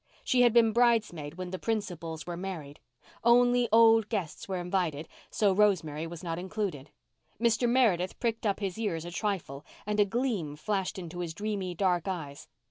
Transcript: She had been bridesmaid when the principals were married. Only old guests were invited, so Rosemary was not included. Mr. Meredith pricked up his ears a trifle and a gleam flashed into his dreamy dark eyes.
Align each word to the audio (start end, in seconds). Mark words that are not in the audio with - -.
She 0.23 0.41
had 0.41 0.51
been 0.51 0.71
bridesmaid 0.73 1.35
when 1.35 1.51
the 1.51 1.59
principals 1.59 2.25
were 2.25 2.35
married. 2.35 2.79
Only 3.23 3.69
old 3.71 4.09
guests 4.09 4.47
were 4.47 4.57
invited, 4.57 5.07
so 5.29 5.53
Rosemary 5.53 6.07
was 6.07 6.23
not 6.23 6.39
included. 6.39 6.89
Mr. 7.39 7.69
Meredith 7.69 8.19
pricked 8.19 8.47
up 8.47 8.61
his 8.61 8.79
ears 8.79 9.05
a 9.05 9.11
trifle 9.11 9.63
and 9.85 9.99
a 9.99 10.05
gleam 10.05 10.55
flashed 10.55 10.97
into 10.97 11.19
his 11.19 11.35
dreamy 11.35 11.75
dark 11.75 12.07
eyes. 12.07 12.47